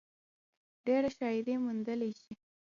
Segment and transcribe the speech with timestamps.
[0.85, 2.33] ډېره شاعري موندلے شي۔